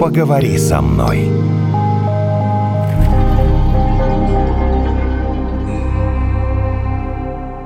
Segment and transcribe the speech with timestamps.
[0.00, 1.28] Поговори со мной.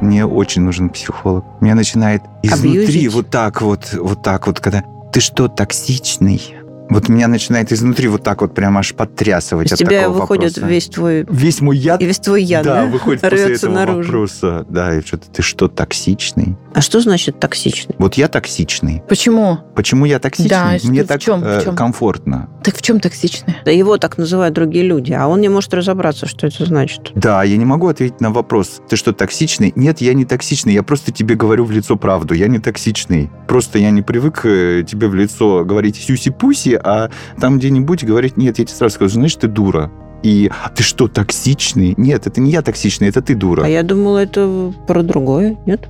[0.00, 1.44] Мне очень нужен психолог.
[1.60, 3.12] Меня начинает изнутри Абьюзить?
[3.12, 4.82] вот так вот, вот так вот, когда
[5.12, 6.61] ты что, токсичный?
[6.92, 10.56] Вот меня начинает изнутри вот так вот прям аж потрясывать Из от тебя такого выходит
[10.56, 10.66] вопроса.
[10.66, 11.26] весь твой...
[11.28, 12.86] Весь мой яд И весь твой яд, да, да?
[12.86, 14.02] выходит после этого наружу.
[14.12, 14.66] вопроса.
[14.68, 16.56] Да, и что-то ты что, токсичный?
[16.74, 17.94] А что значит токсичный?
[17.98, 19.02] Вот я токсичный.
[19.08, 19.58] Почему?
[19.74, 20.50] Почему я токсичный?
[20.50, 21.76] Да, Мне в так чем, в э, чем?
[21.76, 22.48] комфортно.
[22.62, 23.56] Так в чем токсичное?
[23.64, 27.12] Да его так называют другие люди, а он не может разобраться, что это значит.
[27.14, 28.80] Да, я не могу ответить на вопрос.
[28.88, 29.72] Ты что, токсичный?
[29.76, 30.72] Нет, я не токсичный.
[30.74, 32.34] Я просто тебе говорю в лицо правду.
[32.34, 33.30] Я не токсичный.
[33.48, 37.10] Просто я не привык э, тебе в лицо говорить сюси-пуси, а
[37.40, 39.90] там где-нибудь говорить, нет, я тебе сразу скажу, знаешь, ты дура.
[40.22, 41.94] И «А ты что, токсичный?
[41.96, 43.64] Нет, это не я токсичный, это ты дура.
[43.64, 45.88] А я думала, это про другое, нет?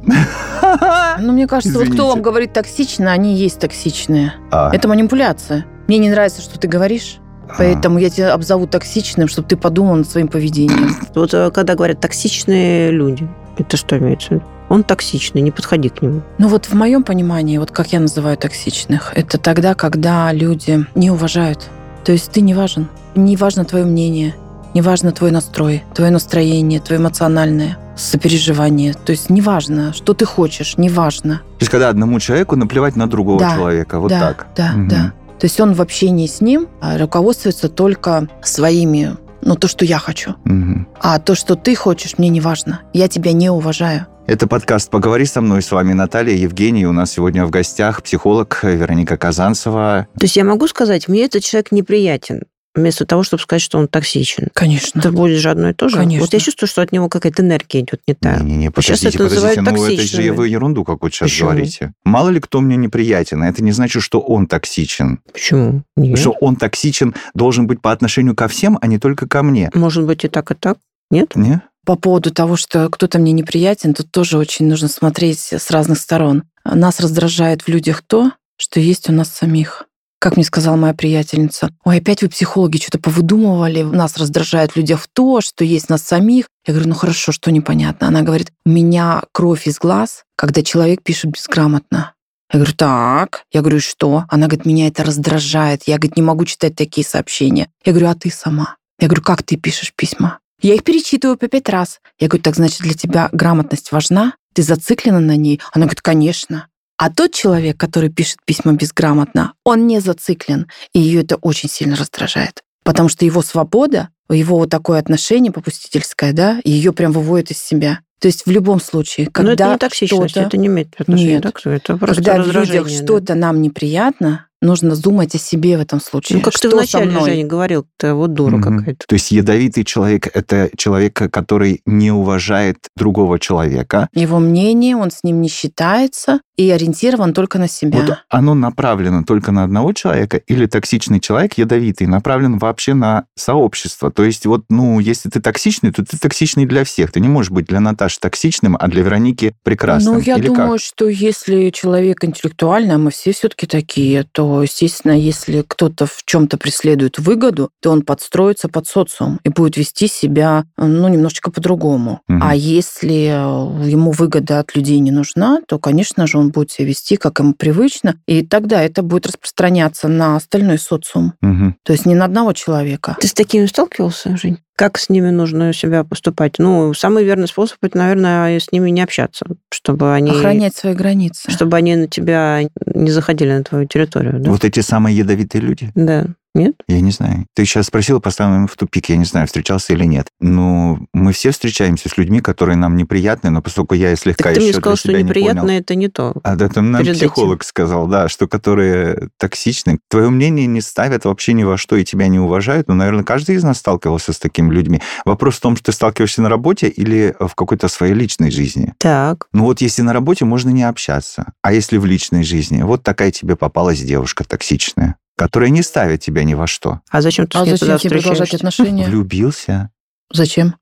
[1.21, 4.33] Ну, мне кажется, вот кто вам говорит токсично, они есть токсичные.
[4.51, 5.67] А, Это манипуляция.
[5.87, 7.55] Мне не нравится, что ты говоришь, а.
[7.59, 10.97] поэтому я тебя обзову токсичным, чтобы ты подумал над своим поведением.
[11.15, 14.45] Вот э, когда говорят токсичные люди, это что имеется в виду?
[14.73, 16.23] Он токсичный, не подходи к нему.
[16.39, 21.11] Ну вот в моем понимании, вот как я называю токсичных, это тогда, когда люди не
[21.11, 21.69] уважают.
[22.05, 22.89] То есть ты не важен.
[23.15, 24.35] Не важно твое мнение,
[24.73, 28.95] не важно твой настрой, твое настроение, твое эмоциональное сопереживание.
[28.95, 31.43] То есть не важно, что ты хочешь, не важно.
[31.59, 34.01] То есть, когда одному человеку наплевать на другого Да, человека.
[34.01, 34.47] Вот да, так.
[34.57, 34.89] Да, Мгм.
[34.89, 35.13] да.
[35.39, 39.99] То есть он в общении с ним а, руководствуется только своими, ну, то, что я
[39.99, 40.37] хочу.
[40.45, 40.89] Мгм.
[40.99, 42.81] А то, что ты хочешь, мне не важно.
[42.95, 44.07] Я тебя не уважаю.
[44.27, 45.63] Это подкаст «Поговори со мной».
[45.63, 46.87] С вами Наталья Евгений.
[46.87, 50.07] У нас сегодня в гостях психолог Вероника Казанцева.
[50.17, 52.43] То есть я могу сказать, мне этот человек неприятен,
[52.75, 54.49] вместо того, чтобы сказать, что он токсичен.
[54.55, 55.01] Конечно.
[55.01, 55.97] Это будет же одно и то же.
[55.97, 56.25] Конечно.
[56.25, 58.37] Вот я чувствую, что от него какая-то энергия идет не та.
[58.37, 59.61] Не-не-не, Сейчас подождите, это подождите.
[59.61, 61.51] называют Ну, это же вы ерунду какую-то сейчас Почему?
[61.51, 61.93] говорите.
[62.05, 65.21] Мало ли кто мне неприятен, а это не значит, что он токсичен.
[65.33, 65.83] Почему?
[65.97, 66.19] Нет.
[66.19, 69.69] Что он токсичен должен быть по отношению ко всем, а не только ко мне.
[69.75, 70.79] Может быть и так, и так?
[71.11, 71.37] Нет?
[71.37, 71.61] Не?
[71.85, 76.45] По поводу того, что кто-то мне неприятен, тут тоже очень нужно смотреть с разных сторон.
[76.65, 79.87] Нас раздражает в людях то, что есть у нас самих.
[80.21, 85.09] Как мне сказала моя приятельница, ой, опять вы, психологи, что-то повыдумывали, нас раздражает в людях
[85.13, 86.47] то, что есть нас самих.
[86.65, 88.07] Я говорю, ну хорошо, что непонятно?
[88.07, 92.15] Она говорит, у меня кровь из глаз, когда человек пишет безграмотно.
[92.53, 93.45] Я говорю, так.
[93.51, 94.25] Я говорю, что?
[94.29, 95.85] Она говорит, меня это раздражает.
[95.87, 97.69] Я, говорит, не могу читать такие сообщения.
[97.85, 98.77] Я говорю, а ты сама?
[99.01, 100.39] Я говорю, как ты пишешь письма?
[100.63, 102.01] Я их перечитываю по пять раз.
[102.19, 104.35] Я говорю, так значит, для тебя грамотность важна?
[104.55, 105.61] Ты зациклена на ней?
[105.73, 106.69] Она говорит, конечно.
[106.97, 111.97] А тот человек, который пишет письма безграмотно, он не зациклен, и ее это очень сильно
[111.97, 112.63] раздражает.
[112.85, 118.01] Потому что его свобода, его вот такое отношение попустительское, да, ее прям выводит из себя.
[118.21, 121.35] То есть в любом случае, Но когда это не токсичность, что-то- это не имеет отношения
[121.35, 121.43] Нет.
[121.43, 123.05] токсичности, это просто когда в людях раздражение, да.
[123.05, 126.39] что-то нам неприятно, нужно думать о себе в этом случае.
[126.39, 127.21] Ну, как ты Что со вначале?
[127.21, 128.79] Женя, говорил, ты вот дура Мгм.
[128.79, 129.07] какая-то.
[129.07, 134.09] То есть ядовитый человек– это человек, который не уважает другого человека.
[134.15, 137.99] Его мнение, он с ним не считается и ориентирован только на себя.
[138.01, 144.11] Вот оно направлено только на одного человека или токсичный человек, ядовитый, направлен вообще на сообщество.
[144.11, 147.11] То есть вот, ну, если ты токсичный, то ты токсичный для всех.
[147.11, 150.15] Ты не можешь быть для Наташи токсичным, а для Вероники прекрасным.
[150.15, 150.81] Ну, я или думаю, как?
[150.81, 156.59] что если человек интеллектуальный, а мы все все-таки такие, то, естественно, если кто-то в чем-то
[156.59, 162.21] преследует выгоду, то он подстроится под социум и будет вести себя, ну, немножечко по-другому.
[162.29, 162.43] Мгм.
[162.43, 166.89] А если э, ему выгода от людей не нужна, то, конечно же, он будет себя
[166.89, 171.77] вести, как ему привычно, и тогда это будет распространяться на остальной социум, Мгм.
[171.85, 173.17] то есть не на одного человека.
[173.21, 174.59] Ты с такими сталкивался, Жень?
[174.77, 176.55] Как с ними нужно себя поступать?
[176.59, 180.31] Ну, самый верный способ, это, наверное, с ними не общаться, чтобы они...
[180.31, 181.51] Охранять свои границы.
[181.51, 184.51] Чтобы они на тебя не заходили на твою территорию, да?
[184.51, 185.93] Вот эти самые ядовитые люди?
[185.95, 186.27] Да.
[186.55, 186.75] Нет?
[186.87, 187.47] Я не знаю.
[187.55, 189.09] Ты сейчас спросила, поставила меня в тупик.
[189.09, 190.29] Я не знаю, встречался или нет.
[190.41, 194.61] Ну, мы все встречаемся с людьми, которые нам неприятны, но поскольку я слегка Так ты
[194.61, 195.79] еще мне сказал, что себя не неприятно понял.
[195.79, 196.35] это не то.
[196.43, 197.29] А да, там нам перед этим.
[197.29, 202.05] психолог сказал, да, что которые токсичны, твое мнение не ставят вообще ни во что и
[202.05, 202.89] тебя не уважают.
[202.89, 205.01] Ну, наверное, каждый из нас сталкивался с такими людьми.
[205.25, 208.93] Вопрос в том, что ты сталкиваешься на работе или в какой-то своей личной жизни.
[208.99, 209.47] Так.
[209.53, 211.53] Ну вот если на работе, можно не общаться.
[211.63, 212.83] А если в личной жизни?
[212.83, 217.01] Вот такая тебе попалась девушка токсичная, которая не ставит тебя ни во что.
[217.11, 219.07] А зачем ты А с ней зачем тебе продолжать отношения?
[219.07, 219.91] Влюбился.
[220.33, 220.77] Зачем?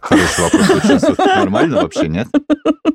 [0.00, 0.66] Хороший вопрос.
[0.82, 2.28] Сейчас нормально вообще, нет?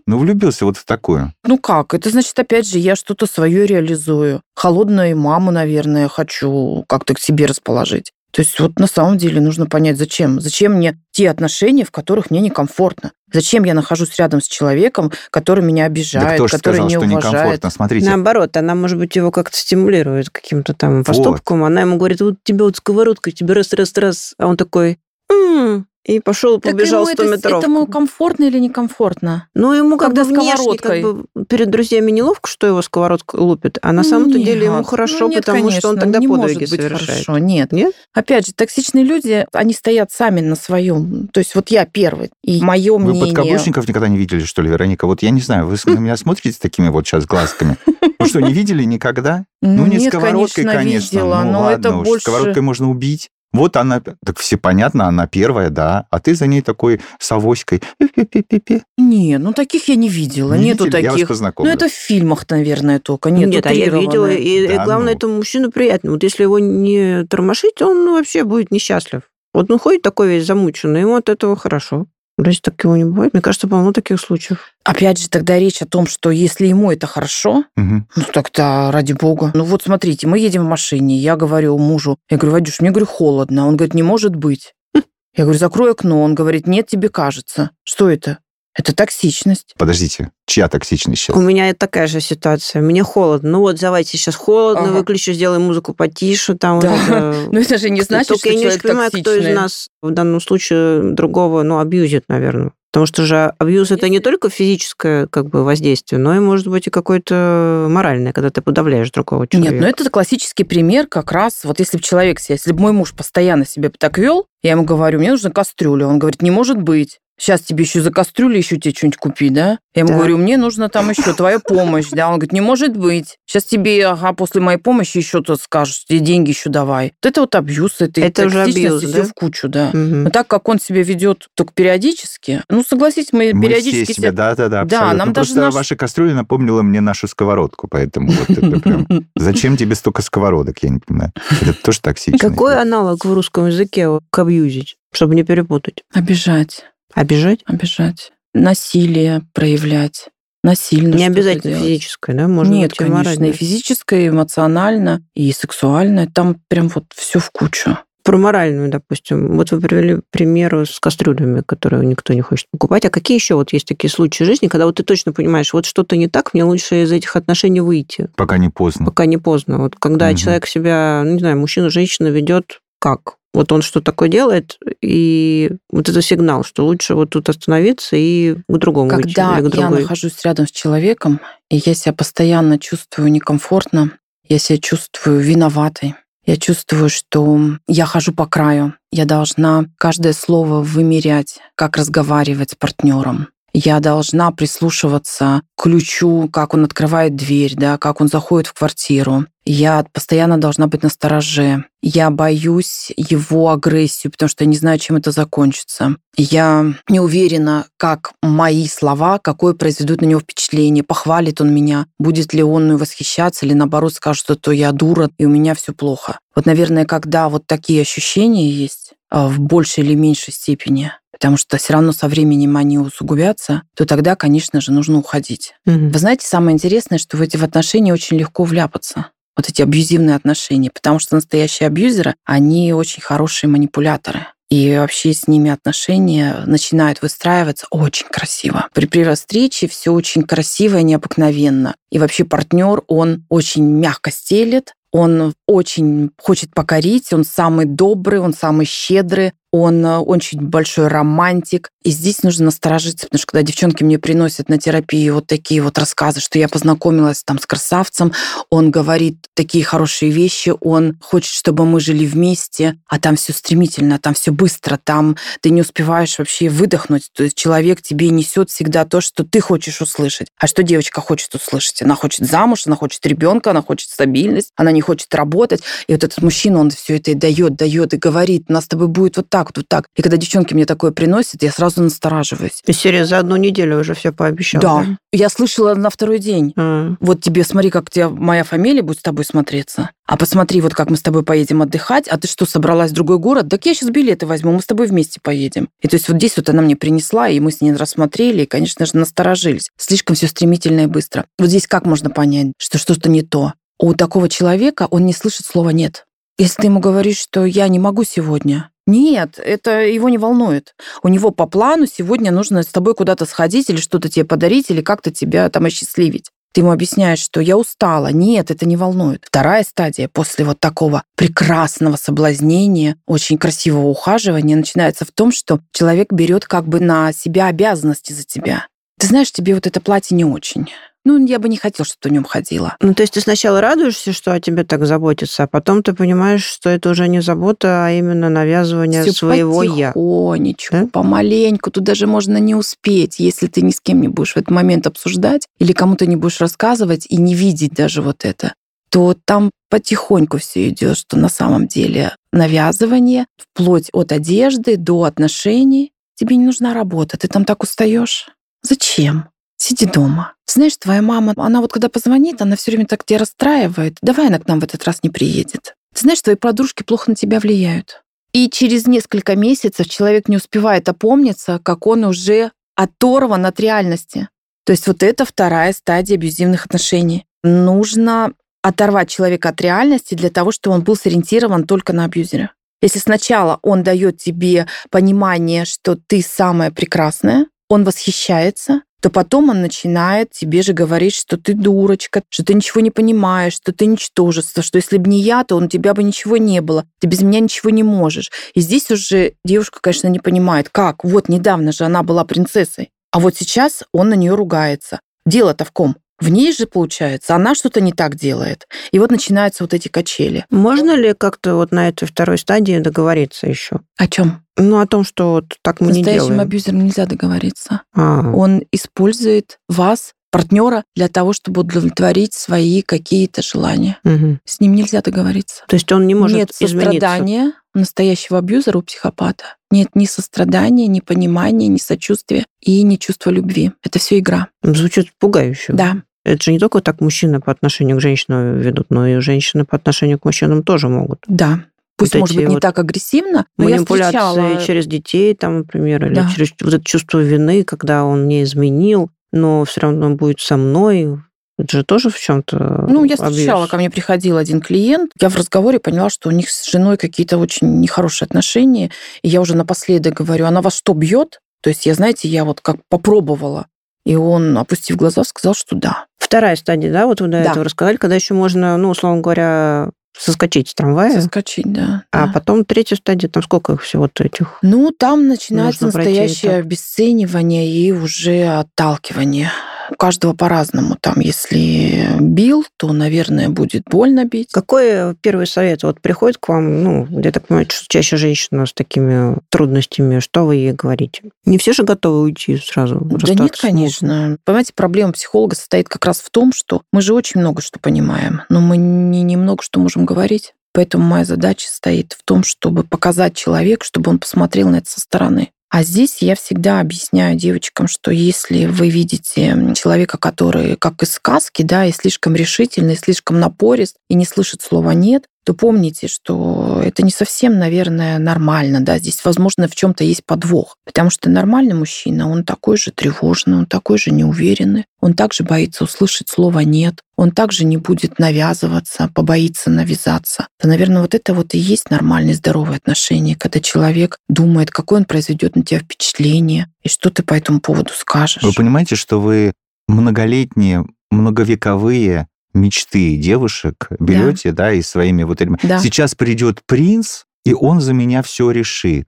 [0.08, 1.32] Ну, влюбился вот в такую.
[1.44, 1.94] Ну как?
[1.94, 4.42] Это значит, опять же, я что-то свое реализую.
[4.56, 8.14] Холодную маму, наверное, хочу как-то к себе расположить.
[8.32, 10.40] То есть вот на самом деле нужно понять, зачем.
[10.40, 13.12] Зачем мне те отношения, в которых мне некомфортно?
[13.34, 16.96] Зачем я нахожусь рядом с человеком, который меня обижает, да кто же который сказал, не
[16.96, 17.34] что уважает?
[17.36, 17.70] некомфортно?
[17.70, 21.06] Смотрите, Наоборот, она, может быть, его как-то стимулирует каким-то там Вот.
[21.08, 21.64] поступком.
[21.64, 24.36] Она ему говорит, вот тебе вот сковородка, тебе раз-раз-раз.
[24.38, 25.00] А он такой,
[25.32, 27.60] «М-м», и пошел, Так побежал ему 100 это, метров.
[27.60, 29.48] этому комфортно или некомфортно?
[29.54, 33.78] Ну, ему как Когда бы внешне, как бы перед друзьями неловко, что его сковородка лупит,
[33.82, 34.46] а на Ну, самом-то нет.
[34.46, 37.26] деле ему Ну, хорошо, нет, потому что он конечно, тогда не подвиги может быть совершает.
[37.26, 37.38] хорошо.
[37.38, 37.72] Нет.
[37.72, 37.94] Нет?
[38.14, 41.28] Опять же, токсичные люди, они стоят сами на своем.
[41.28, 43.28] То есть вот я первый, и мое вы мнение...
[43.28, 45.06] подкаблучников никогда не видели, что ли, Вероника?
[45.06, 47.78] Вот я не знаю, вы на меня смотрите с такими вот сейчас глазками?
[48.20, 49.46] Вы что, не видели никогда?
[49.62, 51.16] Ну, не Нет, сковородкой, конечно, конечно.
[51.18, 52.24] видела, ну, но ладно это уж, больше...
[52.24, 53.30] сковородкой можно убить.
[53.54, 57.82] Вот она, так все понятно, она первая, да, а ты за ней такой с авоськой.
[57.98, 58.84] Пи-пи-пи-пи-пи.
[58.98, 60.54] Не, ну таких я не видела.
[60.54, 61.02] Не Нету видели?
[61.02, 61.30] Я вас таких.
[61.30, 61.72] Ну, познакомлю.
[61.74, 63.30] это в фильмах, наверное, только.
[63.30, 65.18] Нет, Нет, а я видела, и, и Да главное, ну.
[65.18, 66.12] этому мужчину приятно.
[66.12, 69.24] Вот если его не тормошить, он вообще будет несчастлив.
[69.54, 72.06] Вот он ходит такой весь замученный, ему от этого хорошо.
[72.38, 73.34] Разве такого не бывает?
[73.34, 74.74] Мне кажется, полно таких случаев.
[74.84, 78.08] Опять же, тогда речь о том, что если ему это хорошо, Мгм.
[78.16, 79.52] ну тогда ради бога.
[79.54, 83.06] Ну вот смотрите, мы едем в машине, я говорю мужу, я говорю, Вадюш, мне, говорю,
[83.06, 83.68] холодно.
[83.68, 84.74] Он говорит, не может быть.
[85.36, 86.22] Я говорю, закрой окно.
[86.24, 87.72] Он говорит, нет, тебе кажется.
[87.84, 88.40] Что это?
[88.74, 89.74] Это токсичность.
[89.78, 91.36] Подождите, чья токсичность сейчас?
[91.36, 92.82] У меня такая же ситуация.
[92.82, 93.50] Мне холодно.
[93.50, 95.00] Ну вот, давайте сейчас холодно, Ага.
[95.00, 96.56] выключу, сделаем музыку потише.
[96.56, 96.90] Там, Да.
[96.90, 97.36] вот это.
[97.52, 100.12] Но это же не значит, Только что я не очень понимаю, кто из нас в
[100.12, 102.72] данном случае другого, ну, абьюзит, наверное.
[102.92, 106.88] Потому что же абьюз это не только физическое как бы воздействие, но и может быть
[106.88, 109.74] и какое-то моральное, когда ты подавляешь другого человека.
[109.74, 113.14] Нет, ну это классический пример как раз, вот если бы человек если бы мой муж
[113.14, 116.06] постоянно себя так вел, я ему говорю, мне нужна кастрюля.
[116.06, 117.20] Он говорит, не может быть.
[117.42, 119.80] Сейчас тебе еще за кастрюлю еще тебе что-нибудь купить, да?
[119.96, 120.18] Я ему Да.
[120.18, 122.28] говорю, мне нужно там еще твоя помощь, да?
[122.28, 123.40] Он говорит, не может быть.
[123.48, 127.14] Сейчас тебе, ага, после моей помощи еще тут скажешь, тебе деньги еще давай.
[127.24, 129.24] Вот это вот абьюз, это, Это уже абьюз, да?
[129.24, 129.90] в кучу, да.
[129.92, 130.26] Мгм.
[130.26, 134.32] Но так как он себя ведет только периодически, ну, согласитесь, мы, Мы периодически все себя,
[134.32, 135.18] да, да, да, Да, абсолютно.
[135.26, 139.08] нам даже Просто наш- ваша кастрюля напомнила мне нашу сковородку, поэтому вот это прям...
[139.36, 141.32] Зачем тебе столько сковородок, я не понимаю.
[141.62, 142.38] Это тоже токсично.
[142.38, 146.04] Какой аналог в русском языке к абьюзить, чтобы не перепутать?
[146.14, 147.60] Обижать, Обижать?
[147.66, 148.32] обижать.
[148.54, 150.30] Насилие проявлять.
[150.64, 151.88] Насильно не обязательно делать.
[151.88, 152.48] физическое, да?
[152.48, 156.28] Можно Нет, конечно, и физическое, и эмоционально, и сексуальное.
[156.28, 157.98] Там прям вот все в кучу.
[158.24, 159.56] Про моральную, допустим.
[159.58, 163.04] Вот вы привели пример с кастрюлями, которые никто не хочет покупать.
[163.06, 166.16] А какие еще вот есть такие случаи жизни, когда вот ты точно понимаешь, вот что-то
[166.16, 169.06] не так, мне лучше из этих отношений выйти, Пока не поздно.
[169.08, 169.80] пока не поздно.
[169.80, 170.36] Вот когда Мгм.
[170.36, 173.38] человек себя, ну, не знаю, мужчина, женщина ведет как?
[173.54, 178.56] Вот он что такое делает, и вот это сигнал, что лучше вот тут остановиться и
[178.68, 184.12] к другому Когда к я нахожусь рядом с человеком, и я себя постоянно чувствую некомфортно,
[184.48, 186.16] я себя чувствую виноватой,
[186.46, 192.76] я чувствую, что я хожу по краю, я должна каждое слово вымерять, как разговаривать с
[192.76, 193.50] партнером.
[193.74, 199.46] Я должна прислушиваться к ключу, как он открывает дверь, да, как он заходит в квартиру.
[199.64, 201.86] Я постоянно должна быть на стороже.
[202.02, 206.16] Я боюсь его агрессию, потому что я не знаю, чем это закончится.
[206.36, 212.54] Я не уверена, как мои слова, какое произведут на него впечатление, похвалит он меня, будет
[212.54, 216.40] ли он восхищаться, или наоборот скажет, что то я дура, и у меня все плохо.
[216.56, 221.78] Вот, наверное, когда вот такие ощущения есть а, в большей или меньшей степени, потому что
[221.78, 225.74] все равно со временем они усугубятся, то тогда, конечно же, нужно уходить.
[225.88, 226.12] Мгм.
[226.12, 229.26] Вы знаете, самое интересное, что в эти отношения очень легко вляпаться.
[229.58, 234.46] Вот эти абьюзивные отношения, потому что настоящие абьюзеры, они очень хорошие манипуляторы.
[234.70, 238.88] И вообще с ними отношения начинают выстраиваться очень красиво.
[238.94, 241.96] При первой встрече все очень красиво и необыкновенно.
[242.12, 248.54] И вообще партнер, он очень мягко стелет, он очень хочет покорить, он самый добрый, он
[248.54, 251.90] самый щедрый, он э, очень большой романтик.
[252.04, 255.98] И здесь нужно насторожиться, потому что когда девчонки мне приносят на терапию вот такие вот
[255.98, 258.34] рассказы, что я познакомилась там с красавцем,
[258.70, 264.18] он говорит такие хорошие вещи, он хочет, чтобы мы жили вместе, а там все стремительно,
[264.18, 267.30] там все быстро, там ты не успеваешь вообще выдохнуть.
[267.34, 270.48] То есть человек тебе несет всегда то, что ты хочешь услышать.
[270.58, 272.02] А что девочка хочет услышать?
[272.02, 275.84] Она хочет замуж, она хочет ребенка, она хочет стабильность, она не хочет работать.
[276.08, 278.88] И вот этот мужчина, он все это и дает, дает, и говорит, у нас с
[278.88, 280.06] тобой будет вот так, вот так.
[280.16, 282.82] И когда девчонки мне такое приносят, я сразу настораживаюсь.
[282.86, 284.82] Из серии за одну неделю уже все пообещал.
[284.82, 285.06] Да.
[285.32, 286.74] Я слышала на второй день.
[286.76, 290.10] А, Вот тебе, смотри, как у тебя моя фамилия будет с тобой смотреться.
[290.26, 292.28] А посмотри, вот как мы с тобой поедем отдыхать.
[292.28, 293.68] А ты что, собралась в другой город?
[293.70, 295.90] Так я сейчас билеты возьму, мы с тобой вместе поедем.
[296.02, 298.66] И то есть вот здесь вот она мне принесла, и мы с ней рассмотрели, и,
[298.66, 299.90] конечно же, насторожились.
[299.98, 301.46] Слишком все стремительно и быстро.
[301.60, 303.74] Вот здесь как можно понять, что что-то не то?
[304.00, 306.26] У такого человека он не слышит слова «нет».
[306.58, 310.96] Если ты ему говоришь, что я не могу сегодня, нет, это его не волнует.
[311.24, 315.02] У него по плану сегодня нужно с тобой куда-то сходить или что-то тебе подарить, или
[315.02, 316.50] как-то тебя там осчастливить.
[316.74, 318.28] Ты ему объясняешь, что я устала.
[318.28, 319.44] Нет, это не волнует.
[319.46, 326.32] Вторая стадия после вот такого прекрасного соблазнения, очень красивого ухаживания начинается в том, что человек
[326.32, 328.88] берет как бы на себя обязанности за тебя.
[329.20, 330.90] Ты знаешь, тебе вот это платье не очень.
[331.24, 332.96] Ну, я бы не хотел, чтобы ты в нем ходила.
[333.00, 336.64] Ну, то есть ты сначала радуешься, что о тебе так заботятся, а потом ты понимаешь,
[336.64, 340.08] что это уже не забота, а именно навязывание Всё своего я.
[340.08, 341.08] потихонечку, Да?
[341.12, 341.92] помаленьку.
[341.92, 345.06] Тут даже можно не успеть, если ты ни с кем не будешь в этот момент
[345.06, 348.74] обсуждать или кому-то не будешь рассказывать и не видеть даже вот это,
[349.12, 356.14] то там потихоньку все идет, что на самом деле навязывание, вплоть от одежды до отношений.
[356.36, 358.50] Тебе не нужна работа, ты там так устаешь.
[358.82, 359.51] Зачем?
[359.84, 360.54] Сиди дома.
[360.68, 364.16] Знаешь, твоя мама, она вот когда позвонит, она все время так тебя расстраивает.
[364.22, 365.96] Давай она к нам в этот раз не приедет.
[366.14, 368.22] Ты знаешь, твои подружки плохо на тебя влияют.
[368.54, 374.50] И через несколько месяцев человек не успевает опомниться, как он уже оторван от реальности.
[374.86, 377.48] То есть вот это вторая стадия абьюзивных отношений.
[377.64, 382.72] Нужно оторвать человека от реальности для того, чтобы он был сориентирован только на абьюзера.
[383.02, 389.82] Если сначала он дает тебе понимание, что ты самая прекрасная, он восхищается, то потом он
[389.82, 394.84] начинает тебе же говорить, что ты дурочка, что ты ничего не понимаешь, что ты ничтожество,
[394.84, 397.60] что если бы не я, то у тебя бы ничего не было, ты без меня
[397.60, 398.52] ничего не можешь.
[398.74, 403.40] И здесь уже девушка, конечно, не понимает, как, вот недавно же она была принцессой, а
[403.40, 405.20] вот сейчас он на нее ругается.
[405.46, 406.18] Дело-то в ком?
[406.42, 408.88] В ней же, получается, она что-то не так делает.
[409.12, 410.66] И вот начинаются вот эти качели.
[410.72, 414.02] Можно ли как-то вот на этой второй стадии договориться еще?
[414.18, 414.64] О чем?
[414.76, 416.62] Ну, о том, что вот так мы не настоящим делаем.
[416.62, 418.02] абьюзером нельзя договориться.
[418.16, 424.18] А, Он использует вас, партнера, для того, чтобы удовлетворить свои какие-то желания.
[424.24, 424.60] мгм.
[424.66, 425.84] С ним нельзя договориться.
[425.88, 427.06] То есть он не может Нет измениться.
[427.12, 429.64] сострадания у настоящего абьюзера, у психопата.
[429.92, 433.92] Нет ни сострадания, ни понимания, ни сочувствия и ни чувства любви.
[434.04, 434.68] Это все игра.
[434.82, 435.94] Звучит пугающе.
[435.94, 436.24] Да.
[436.44, 439.96] Это же не только так мужчины по отношению к женщинам ведут, но и женщины по
[439.96, 441.44] отношению к мужчинам тоже могут.
[441.48, 441.86] Да.
[442.18, 444.82] Пусть, Вот может быть, не вот так агрессивно, но я Манипуляции встречала...
[444.86, 446.50] через детей, там, например, или Да.
[446.56, 451.40] через вот это чувство вины, когда он мне изменил, но все равно будет со мной.
[451.78, 453.08] Это же тоже в чем-то.
[453.10, 455.32] Ну, я встречала, ко мне приходил один клиент.
[455.40, 459.10] Я в разговоре поняла, что у них с женой какие-то очень нехорошие отношения.
[459.42, 461.60] И я уже напоследок говорю, она вас что, бьет?
[461.82, 463.88] То есть я, знаете, я вот как попробовала.
[464.26, 466.26] И он, опустив глаза, сказал, что да.
[466.38, 467.72] Вторая стадия, да, вот вы до Да.
[467.72, 471.34] этого рассказали, когда еще можно, ну, условно говоря, соскочить с трамвая.
[471.34, 472.24] Соскочить, да.
[472.32, 472.54] А да.
[472.54, 474.78] потом третья стадия, там сколько их всего-то этих?
[474.82, 479.72] Ну, там начинается пройти настоящее обесценивание и уже отталкивание.
[480.12, 481.16] У каждого по-разному.
[481.20, 484.70] Там, если бил, то, наверное, будет больно бить.
[484.72, 486.04] Какой первый совет?
[486.04, 490.66] Вот приходит к вам, ну, я так понимаю, что чаще женщина с такими трудностями, что
[490.66, 491.44] вы ей говорите?
[491.66, 493.20] Не все же готовы уйти сразу?
[493.22, 494.58] Да нет, конечно.
[494.66, 498.64] Понимаете, проблема психолога состоит как раз в том, что мы же очень много что понимаем,
[498.68, 500.74] но мы не немного что можем говорить.
[500.94, 505.22] Поэтому моя задача стоит в том, чтобы показать человеку, чтобы он посмотрел на это со
[505.22, 505.72] стороны.
[505.92, 511.82] А здесь я всегда объясняю девочкам, что если вы видите человека, который как из сказки,
[511.82, 517.02] да, и слишком решительный, и слишком напорист, и не слышит слова «нет», то помните, что
[517.04, 521.94] это не совсем, наверное, нормально, да, здесь, возможно, в чем-то есть подвох, потому что нормальный
[521.94, 527.22] мужчина, он такой же тревожный, он такой же неуверенный, он также боится услышать слово «нет»,
[527.36, 530.68] он также не будет навязываться, побоится навязаться.
[530.80, 535.26] То, наверное, вот это вот и есть нормальные здоровые отношения, когда человек думает, какое он
[535.26, 538.64] произведет на тебя впечатление, и что ты по этому поводу скажешь.
[538.64, 539.74] Вы понимаете, что вы
[540.08, 545.78] многолетние, многовековые мечты девушек берете, да, и своими вот этими...
[545.84, 546.00] Да.
[546.00, 549.28] Сейчас придет принц, и он за меня все решит.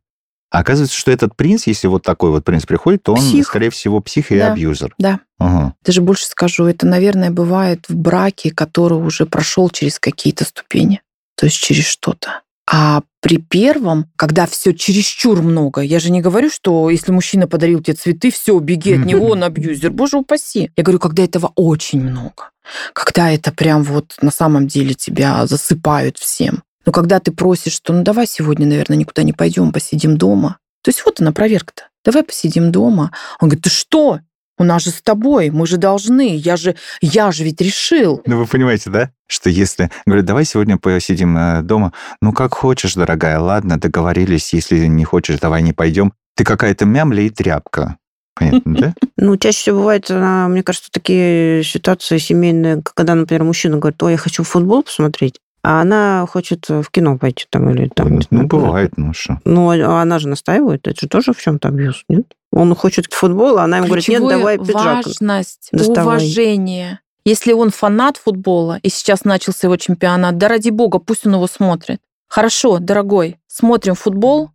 [0.51, 3.47] А оказывается, что этот принц, если вот такой вот принц приходит, то он, Псих.
[3.47, 4.53] скорее всего, псих и Да.
[4.53, 4.93] абьюзер.
[5.00, 5.19] Да.
[5.39, 5.73] Ага.
[5.83, 11.01] Даже больше скажу, это, наверное, бывает в браке, который уже прошел через какие-то ступени,
[11.35, 12.41] то есть через что-то.
[12.71, 17.81] А при первом, когда все чересчур много, я же не говорю, что если мужчина подарил
[17.81, 19.89] тебе цветы, все, беги от него, он абьюзер.
[19.91, 20.69] Боже упаси.
[20.77, 22.51] Я говорю, когда этого очень много.
[22.93, 26.63] Когда это прям вот на самом деле тебя засыпают всем.
[26.86, 30.58] Но когда ты просишь, что ну давай сегодня, наверное, никуда не пойдем, посидим дома.
[30.84, 31.84] То есть вот она проверка-то.
[32.03, 33.12] Давай посидим дома.
[33.39, 34.20] Он говорит, ты что?
[34.60, 38.22] У нас же с тобой, мы же должны, я же, я же ведь решил.
[38.27, 39.10] Ну, вы понимаете, да?
[39.27, 39.89] Что если...
[40.05, 41.91] Говорят, давай сегодня посидим э, дома.
[42.22, 44.53] Ну, как хочешь, дорогая, ладно, договорились.
[44.53, 46.13] Если не хочешь, давай не пойдем.
[46.36, 47.98] Ты какая-то мямля и тряпка.
[48.35, 48.93] Понятно, да?
[49.17, 54.13] Ну, чаще всего бывает, а, мне кажется, такие ситуации семейные, когда, например, мужчина говорит, ой,
[54.13, 58.15] я хочу футбол посмотреть, а она хочет в кино пойти там или там...
[58.15, 58.47] ну, куда-то.
[58.47, 59.39] бывает, ну что.
[59.45, 62.25] Ну, а она же настаивает, это же тоже в чем-то абьюз, нет?
[62.51, 65.05] Он хочет футбол, а она ему говорит, нет, давай пиджак.
[65.05, 66.17] важность, доставай.
[66.17, 66.99] уважение.
[67.25, 71.47] Если он фанат футбола, и сейчас начался его чемпионат, да ради бога, пусть он его
[71.47, 72.01] смотрит.
[72.27, 74.51] Хорошо, дорогой, смотрим футбол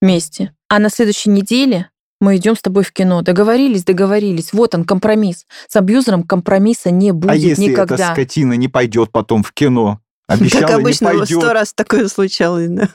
[0.00, 1.88] вместе, а на следующей неделе
[2.22, 3.20] мы идем с тобой в кино.
[3.22, 4.52] Договорились, договорились.
[4.52, 5.44] Вот он, компромисс.
[5.68, 7.94] С абьюзером компромисса не будет а если никогда.
[7.96, 10.00] эта скотина не пойдет потом в кино?
[10.28, 12.88] Обещала, Как обычно, сто раз такое случалось, да.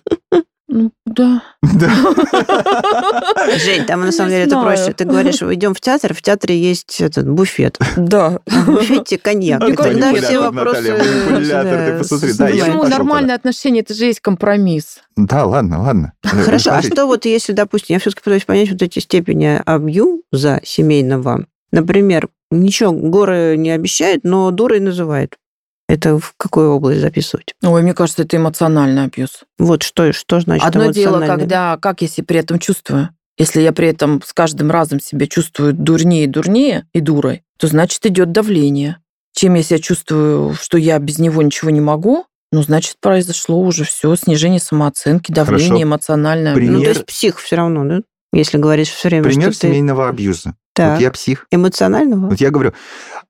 [0.69, 1.43] Ну, да.
[1.61, 1.89] Да.
[3.57, 4.91] Жень, там на самом деле это проще.
[4.91, 7.79] Ты говоришь, идем в театр, в театре есть этот буфет.
[7.95, 8.39] Да.
[8.45, 9.63] В буфете коньяк.
[9.63, 10.91] И тогда кажется, все вопросы...
[10.91, 12.33] Манипулятор, ты посмотри.
[12.33, 13.79] Почему пошел нормальные отношения?
[13.79, 14.99] Это же есть компромисс.
[15.15, 16.13] Да, ладно, ладно.
[16.23, 21.45] Хорошо, а что вот если, допустим, я все-таки пытаюсь понять вот эти степени абьюза семейного.
[21.71, 25.37] Например, ничего горы не обещает, но дурой называет.
[25.87, 27.53] Это в какую область записывать?
[27.63, 29.43] Ой, мне кажется, это эмоциональный абьюз.
[29.57, 33.09] Вот что, что значит Одно дело, когда как я себя при этом чувствую.
[33.37, 37.67] Если я при этом с каждым разом себя чувствую дурнее и дурнее и дурой, то
[37.67, 38.97] значит идет давление.
[39.33, 43.83] Чем я себя чувствую, что я без него ничего не могу, ну, значит, произошло уже
[43.83, 45.83] все, снижение самооценки, давление Хорошо.
[45.83, 46.55] эмоциональное.
[46.55, 48.01] При- Ну, то пример- есть псих все равно, да?
[48.33, 49.67] Если говоришь все время, Пример что ты...
[49.67, 50.55] семейного абьюза.
[50.77, 51.47] Так, Вот я псих.
[51.51, 52.29] эмоционального?
[52.29, 52.73] Вот я говорю,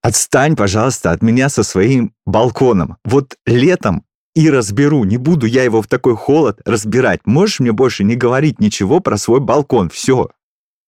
[0.01, 2.97] отстань, пожалуйста, от меня со своим балконом.
[3.05, 4.03] Вот летом
[4.35, 5.03] и разберу.
[5.05, 7.21] Не буду я его в такой холод разбирать.
[7.25, 9.89] Можешь мне больше не говорить ничего про свой балкон.
[9.89, 10.29] Все.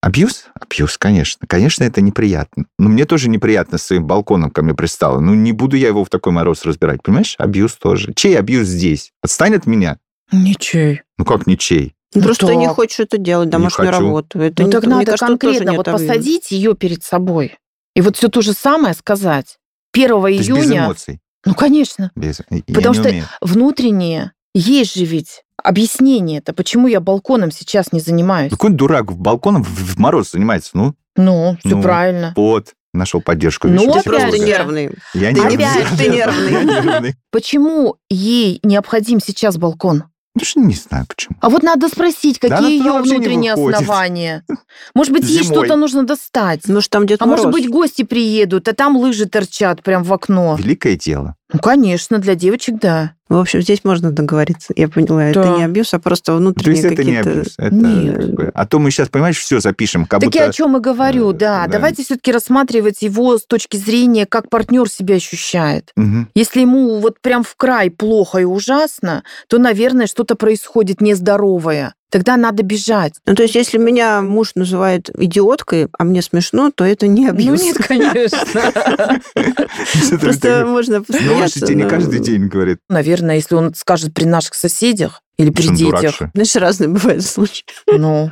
[0.01, 0.45] Абьюз?
[0.59, 1.47] Абьюз, конечно.
[1.47, 2.65] Конечно, это неприятно.
[2.77, 5.19] Но мне тоже неприятно с своим балконом ко мне пристало.
[5.19, 7.01] Ну, не буду я его в такой мороз разбирать.
[7.03, 7.35] Понимаешь?
[7.37, 8.13] Абьюз тоже.
[8.15, 9.11] Чей абьюз здесь?
[9.21, 9.97] Отстань от меня?
[10.31, 11.01] Ничей.
[11.17, 11.95] Ну, как ничей?
[12.15, 12.75] Ну, Просто ты не так.
[12.75, 14.39] хочешь это делать, домашнюю работу.
[14.39, 17.57] Это Ну не- так надо кажется, конкретно вот посадить ее перед собой.
[17.95, 19.57] И вот все то же самое сказать.
[19.93, 20.85] 1 То есть без июня.
[20.85, 21.19] эмоций.
[21.45, 22.11] Ну, конечно.
[22.15, 22.41] Без...
[22.49, 23.25] я Потому что умею.
[23.41, 28.51] внутреннее есть же ведь объяснение это, почему я балконом сейчас не занимаюсь.
[28.51, 30.71] Какой балконом в балконом в мороз занимается?
[30.73, 32.33] Ну, Ну, все Ну, правильно.
[32.35, 32.73] вот.
[32.91, 33.67] Нашел поддержку.
[33.67, 34.89] Ну, Ты опять просто нервный.
[35.13, 36.51] Я Ты не не псих, ты нервный.
[36.51, 37.15] Я нервный.
[37.31, 40.05] Почему ей необходим сейчас балкон?
[40.35, 41.37] Ну, что не знаю почему.
[41.41, 44.45] А вот надо спросить, Да какие она ее внутренние основания.
[44.93, 46.61] Может быть, ей что-то нужно достать.
[46.65, 47.45] Ну что там Дед А Мороз.
[47.45, 50.55] может быть, гости приедут, а там лыжи торчат прям в окно.
[50.57, 51.35] Великое дело.
[51.51, 53.13] Ну, конечно, для девочек, да.
[53.27, 54.73] В общем, здесь можно договориться.
[54.75, 55.57] Я поняла, это Да.
[55.57, 57.53] не абьюз, а просто То внутренние есть это не абьюз.
[57.57, 58.15] Это Нет.
[58.15, 60.49] как бы- А то мы сейчас, понимаешь, все запишем, как так я будто...
[60.49, 61.65] о чем и говорю, э, да.
[61.65, 61.73] да.
[61.73, 65.91] Давайте все-таки рассматривать его с точки зрения, как партнер себя ощущает.
[65.95, 66.29] Мгм.
[66.35, 71.93] Если ему вот прям в край плохо и ужасно, то, наверное, что-то происходит нездоровое.
[72.11, 73.13] Тогда надо бежать.
[73.27, 77.59] Ну, то есть, если меня муж называет идиоткой, а мне смешно, то это не абьюз.
[77.61, 78.39] Ну нет, конечно.
[80.19, 81.65] Просто можно Ну, посмеяться.
[81.65, 86.19] тебе не каждый день говорит, Наверное, если он скажет при наших соседях или при детях.
[86.33, 87.63] Знаешь, разные бывают случаи.
[87.87, 88.31] ну,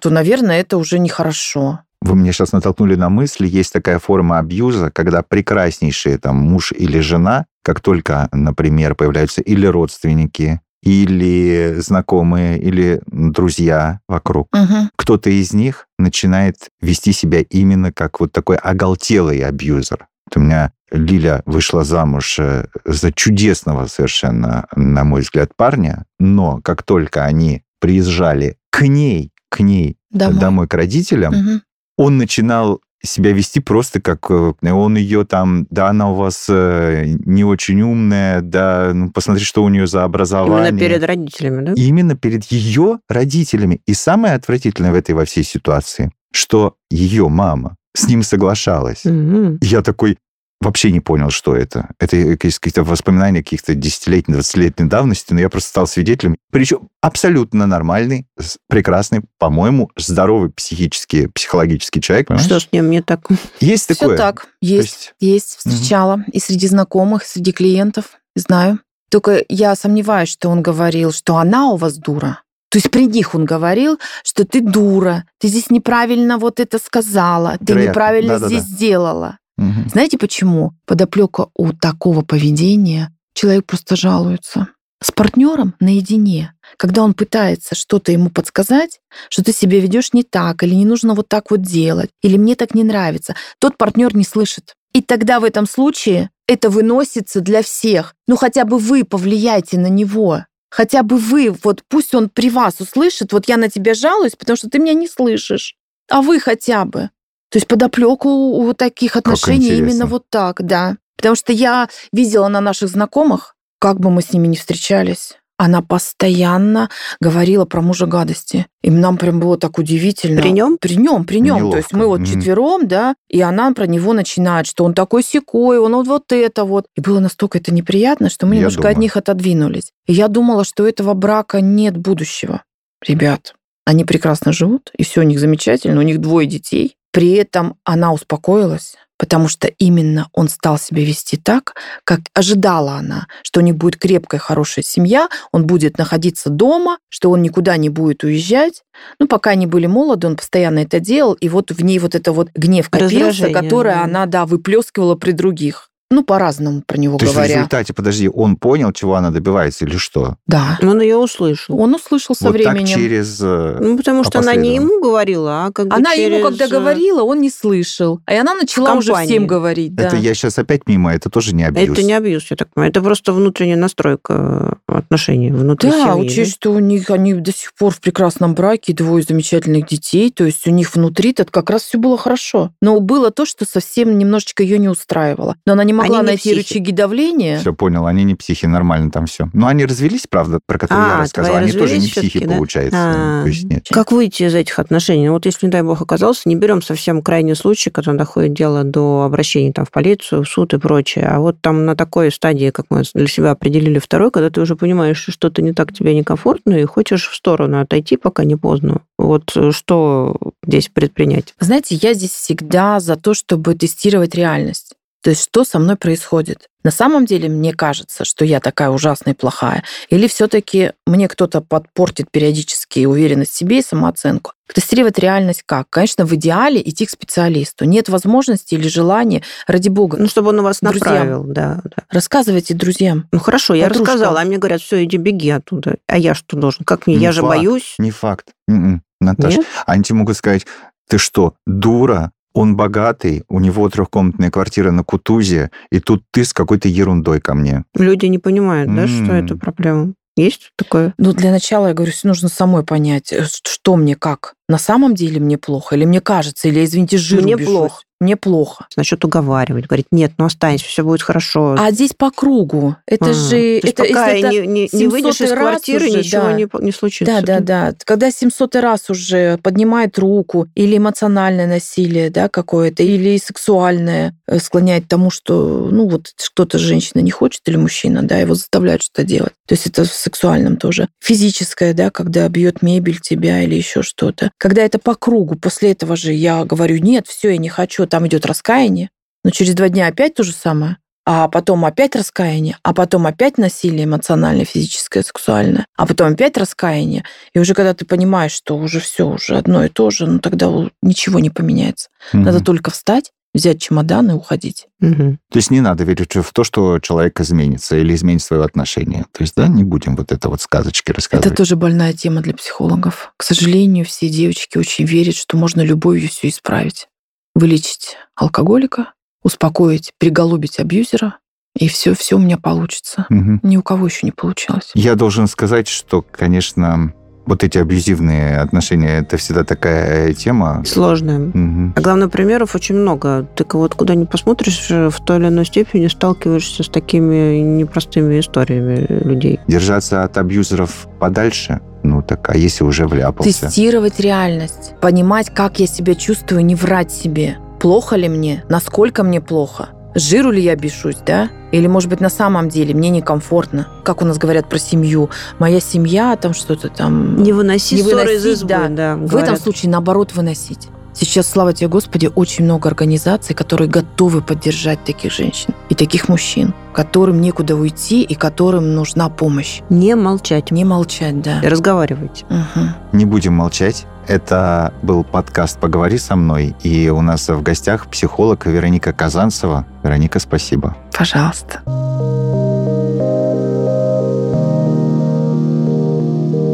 [0.00, 1.80] то, наверное, это уже нехорошо.
[2.00, 6.98] Вы меня сейчас натолкнули на мысль, есть такая форма абьюза, когда прекраснейшие там муж или
[6.98, 14.90] жена, как только, например, появляются или родственники, или знакомые, или друзья вокруг, Мгм.
[14.96, 20.06] кто-то из них начинает вести себя именно как вот такой оголтелый абьюзер.
[20.26, 26.60] Вот у меня Лиля вышла замуж э, за чудесного совершенно, на мой взгляд, парня, но
[26.62, 30.38] как только они приезжали к ней, к ней Домой.
[30.40, 31.62] домой к родителям, Мгм.
[31.96, 37.04] он начинал себя вести просто как э, он ее там, да, она у вас э,
[37.24, 40.68] не очень умная, да, ну посмотри, что у нее за образование.
[40.68, 41.72] Именно перед родителями, да?
[41.76, 43.80] Именно перед ее родителями.
[43.86, 49.04] И самое отвратительное в этой во всей ситуации, что ее мама с ним соглашалась.
[49.04, 50.18] И Я такой
[50.62, 51.90] вообще не понял, что это.
[51.98, 56.36] Это есть какие-то воспоминания каких-то десятилетней, двадцатилетней давности, но я просто стал свидетелем.
[56.50, 58.26] Причем абсолютно нормальный,
[58.68, 62.28] прекрасный, по-моему, здоровый психически, психологический человек.
[62.28, 62.46] понимаешь?
[62.46, 63.26] Что с ним не так?
[63.60, 64.16] Есть Все такое.
[64.16, 68.78] так, То есть, есть, встречала и среди знакомых, и среди клиентов, знаю.
[69.10, 72.40] Только я сомневаюсь, что он говорил, что она у вас дура.
[72.70, 77.58] То есть при них он говорил, что ты дура, ты здесь неправильно вот это сказала,
[77.58, 78.48] ты Вероятно, неправильно да-да-да.
[78.48, 79.38] здесь сделала.
[79.56, 79.88] Мгм.
[79.88, 80.72] Знаете почему?
[80.86, 84.68] Подоплека у такого поведения человек просто жалуется.
[85.02, 90.62] С партнером наедине, когда он пытается что-то ему подсказать, что ты себя ведешь не так,
[90.62, 94.24] или не нужно вот так вот делать, или мне так не нравится, тот партнер не
[94.24, 94.74] слышит.
[94.92, 98.14] И тогда в этом случае это выносится для всех.
[98.28, 100.44] Ну хотя бы вы повлияйте на него.
[100.70, 104.56] Хотя бы вы, вот пусть он при вас услышит, вот я на тебя жалуюсь, потому
[104.56, 105.74] что ты меня не слышишь.
[106.08, 107.10] А вы хотя бы.
[107.52, 110.96] То есть подоплеку у таких отношений именно вот так, да.
[111.16, 115.82] Потому что я видела на наших знакомых, как бы мы с ними не встречались, она
[115.82, 116.88] постоянно
[117.20, 118.66] говорила про мужа гадости.
[118.82, 120.40] И нам прям было так удивительно.
[120.40, 120.78] При нем?
[120.80, 121.70] При нем, при нем.
[121.70, 125.78] То есть мы вот четвером, да, и она про него начинает, что он такой секой,
[125.78, 126.86] он вот, вот это вот.
[126.96, 128.92] И было настолько это неприятно, что мы Я немножко думаю.
[128.94, 129.92] от них отодвинулись.
[130.06, 132.64] И я думала, что у этого брака нет будущего.
[133.06, 136.96] Ребят, они прекрасно живут, и все у них замечательно, у них двое детей.
[137.12, 143.28] При этом она успокоилась, потому что именно он стал себя вести так, как ожидала она,
[143.44, 147.88] что у них будет крепкая, хорошая семья, он будет находиться дома, что он никуда не
[147.88, 148.82] будет уезжать.
[149.20, 152.32] Ну, пока они были молоды, он постоянно это делал, и вот в ней вот это
[152.32, 154.02] вот гнев копился, Раздражение, который да.
[154.02, 155.91] она, да, выплескивала при других.
[156.12, 157.54] Ну, по-разному про него То есть в говоря.
[157.54, 160.36] результате, подожди, он понял, чего она добивается или что?
[160.46, 160.78] Да.
[160.82, 161.80] Он ее услышал.
[161.80, 162.86] Он услышал со вот временем.
[162.86, 163.40] так через...
[163.40, 166.64] э, Ну, потому что она не ему говорила, а как бы Она ему, через, когда
[166.66, 168.20] э, говорила, он не слышал.
[168.26, 169.94] А и она начала уже всем говорить.
[169.94, 170.08] Да.
[170.08, 171.88] Это я сейчас опять мимо, это тоже не абьюз.
[171.98, 172.90] Это не абьюз, я так понимаю.
[172.90, 176.26] Это просто внутренняя настройка отношений внутри Да, семьи.
[176.26, 180.44] учесть, что у них они до сих пор в прекрасном браке, двое замечательных детей, то
[180.44, 182.70] есть у них внутри то как раз все было хорошо.
[182.80, 185.56] Но было то, что совсем немножечко ее не устраивало.
[185.66, 186.58] Но она не могла Они не найти психи.
[186.74, 187.58] рычаги давления.
[187.58, 189.48] Все понял, они не психи, нормально там все.
[189.52, 191.56] Но они развелись, правда, про которые я А, рассказывал.
[191.58, 192.54] твои Они тоже не психи, да?
[192.54, 192.98] получается.
[192.98, 193.42] А.
[193.42, 193.86] То есть нет.
[193.90, 195.26] Как выйти из этих отношений?
[195.26, 198.84] Ну, Вот если, не дай бог, оказался, не берем совсем крайний случай, когда доходит дело
[198.84, 201.26] до обращения там, в полицию, в суд и прочее.
[201.26, 204.76] А вот там на такой стадии, как мы для себя определили второй, когда ты уже
[204.82, 209.02] понимаешь, что что-то не так тебе некомфортно, и хочешь в сторону отойти, пока не поздно.
[209.16, 211.54] Вот э, что здесь предпринять?
[211.60, 214.94] Знаете, я здесь всегда за то, чтобы тестировать реальность.
[215.22, 216.66] То есть, что со мной происходит?
[216.82, 219.84] На самом деле, мне кажется, что я такая ужасная и плохая.
[220.10, 224.52] Или все-таки мне кто-то подпортит периодически уверенность в себе и самооценку.
[224.74, 225.88] Тестировать реальность как?
[225.90, 227.84] Конечно, в идеале идти к специалисту.
[227.84, 230.16] Нет возможности или желания, ради бога.
[230.18, 231.00] Ну, чтобы он у вас Друзьям.
[231.08, 232.02] направил, да, да.
[232.10, 233.28] Рассказывайте друзьям.
[233.30, 235.98] Ну, хорошо, я рассказала, а мне говорят, все, иди беги оттуда.
[236.08, 236.84] А я что должен?
[236.84, 237.14] Как мне?
[237.16, 237.56] Не я же факт.
[237.56, 237.94] боюсь.
[237.98, 238.46] Не факт.
[238.68, 239.58] М-м, Наташа.
[239.58, 239.66] Нет?
[239.86, 240.66] Они тебе могут сказать,
[241.08, 242.31] ты что, дура?
[242.54, 247.54] Он богатый, у него трехкомнатная квартира на Кутузе, и тут ты с какой-то ерундой ко
[247.54, 247.84] мне.
[247.94, 250.14] Люди не понимают, да, что это проблема.
[250.36, 251.12] Есть такое?
[251.18, 254.54] Ну, для начала, я говорю, нужно самой понять, э, что мне как.
[254.68, 257.72] На самом деле мне плохо, или мне кажется, или, извините, жиру Мне бешусь.
[257.72, 258.02] плохо.
[258.20, 258.86] Мне плохо.
[258.96, 261.74] Начнет уговаривать, говорит, нет, ну останься, все будет хорошо.
[261.76, 262.94] А здесь по кругу.
[263.04, 263.80] Это А, же...
[263.80, 266.52] то это, пока это не, не- не выйдешь 700-й из квартиры, уже, ничего да.
[266.52, 267.24] не, не случится.
[267.34, 267.94] Да, да, да.
[268.04, 275.06] Когда 700 раз уже поднимает руку, или эмоциональное насилие, да, какое-то, или сексуальное, э, склоняет
[275.06, 279.24] к тому, что, ну, вот кто-то женщина не хочет, или мужчина, да, его заставляют что-то
[279.24, 279.52] делать.
[279.66, 281.08] То есть это в сексуальном тоже.
[281.20, 284.51] Физическое, да, когда бьет мебель тебя или еще что-то.
[284.58, 288.26] Когда это по кругу, после этого же я говорю, нет, все, я не хочу, там
[288.26, 289.10] идет раскаяние,
[289.44, 293.58] но через два дня опять то же самое а потом опять раскаяние, а потом опять
[293.58, 297.24] насилие эмоциональное, физическое, сексуальное, а потом опять раскаяние.
[297.54, 300.68] И уже когда ты понимаешь, что уже все, уже одно и то же, ну тогда
[301.00, 302.08] ничего не поменяется.
[302.32, 302.64] Надо Мгм.
[302.64, 304.86] только встать, взять чемодан и уходить.
[305.00, 305.38] Мгм.
[305.50, 309.26] То есть не надо верить в то, что человек изменится или изменит свое отношение.
[309.32, 311.46] То есть, да, не будем вот это вот сказочки рассказывать.
[311.46, 313.32] Это тоже больная тема для психологов.
[313.36, 317.08] К сожалению, все девочки очень верят, что можно любовью все исправить.
[317.54, 319.12] Вылечить алкоголика,
[319.42, 321.38] успокоить, приголубить абьюзера,
[321.78, 323.26] и все, все у меня получится.
[323.28, 323.60] Мгм.
[323.62, 324.90] Ни у кого еще не получилось.
[324.94, 327.14] Я должен сказать, что, конечно,
[327.46, 330.82] вот эти абьюзивные отношения, это всегда такая тема.
[330.86, 331.38] Сложное.
[331.38, 331.94] Мгм.
[331.96, 333.46] А главное, примеров очень много.
[333.54, 338.38] Ты вот куда ни посмотришь, э, в той или иной степени сталкиваешься с такими непростыми
[338.38, 339.60] историями людей.
[339.66, 343.66] Держаться от абьюзеров подальше, ну так, а если уже вляпался?
[343.66, 347.56] Тестировать реальность, понимать, как я себя чувствую, не врать себе.
[347.80, 348.64] Плохо ли мне?
[348.68, 349.88] Насколько мне плохо?
[350.14, 351.48] Жиру ли я бешусь, да?
[351.70, 353.88] Или, может быть, на самом деле мне некомфортно?
[354.04, 355.30] Как у нас говорят про семью?
[355.58, 357.42] Моя семья, там что-то там...
[357.42, 358.88] Не выноси Не ссоры из выносить, избы, да.
[358.88, 360.88] да, В этом случае, наоборот, выносить.
[361.14, 366.74] Сейчас, слава тебе, Господи, очень много организаций, которые готовы поддержать таких женщин и таких мужчин,
[366.94, 369.80] которым некуда уйти и которым нужна помощь.
[369.90, 371.60] Не молчать, Не молчать, да.
[371.62, 372.44] разговаривать.
[372.48, 372.94] Мгм.
[373.12, 374.06] Не будем молчать.
[374.28, 379.84] Это был подкаст «Поговори со мной», и у нас в гостях психолог Вероника Казанцева.
[380.04, 380.96] Вероника, спасибо.
[381.12, 381.82] Пожалуйста.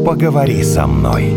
[0.05, 1.35] Поговори со мной.